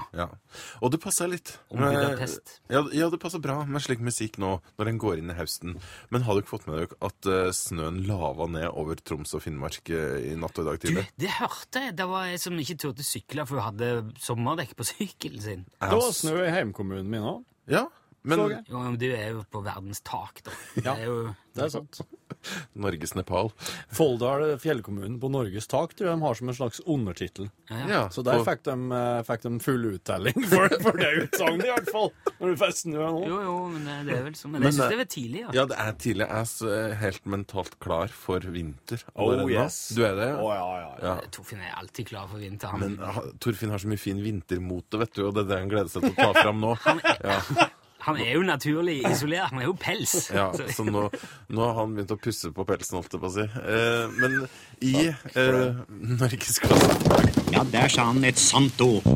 [0.79, 1.57] Og det passer litt.
[1.75, 2.23] Med-.
[2.71, 5.75] Ja, ja, det passer bra med slik musikk nå, når den går inn i høsten.
[6.13, 9.43] Men har du ikke fått med deg at uh, snøen lava ned over Troms og
[9.43, 11.97] Finnmark uh, i natt og i dag Du, det hørte jeg.
[11.99, 13.91] Det var ei som ikke turte sykle, for hun hadde
[14.23, 15.67] sommerdekk på sykkelen sin.
[15.83, 17.43] Det var snø i heimkommunen min òg.
[17.71, 17.85] Ja,
[18.23, 20.51] men Jo, men du er jo på verdens tak, da.
[20.75, 21.99] Det Ja, er jo det er sant.
[22.81, 23.51] Norges Nepal.
[23.93, 27.49] Folldal, fjellkommunen på Norges tak, tror jeg de har som en slags undertittel.
[27.69, 27.99] Ja, ja.
[28.09, 31.71] Så der Og- fikk de, eh, fikk de full uttelling for, for det utsagnet, i
[31.75, 32.09] hvert fall.
[32.39, 33.21] Når du får snø nå.
[33.29, 34.51] Jo, jo, men det er vel sånn.
[34.55, 35.51] Men Men jeg syns det- det er tidlig, ja.
[35.59, 36.27] Ja, det er tidlig.
[36.33, 39.03] Jeg er helt mentalt klar for vinter.
[39.13, 39.53] Oh, allerede nå.
[39.53, 39.77] yes.
[39.93, 40.31] Du er det?
[40.41, 41.15] Oh, ja, ja, ja.
[41.37, 42.79] Torfinn er alltid klar for vinteren.
[42.79, 42.97] Men
[43.39, 46.01] Torfinn har så mye fin vintermote, vet du, og det er det han gleder seg
[46.09, 46.73] til å ta fram nå.
[47.21, 47.37] Ja,
[48.03, 49.49] Han er jo naturlig isolert.
[49.53, 50.13] Han er jo pels.
[50.35, 51.05] ja Så- nå,
[51.49, 53.45] nå har han begynt å pusse på pelsen, holdt jeg på å si.
[53.63, 54.39] Eh, men
[54.83, 55.83] i eh,
[56.19, 59.07] norgesklassen Ja, der sa han et sant ord.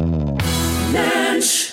[0.93, 1.66] Lunsj!